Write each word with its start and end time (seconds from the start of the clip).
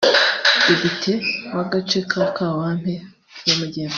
depite 0.65 1.11
w’agace 1.55 1.99
ka 2.09 2.23
Kawempe 2.35 2.93
y’amajyepfo 3.47 3.89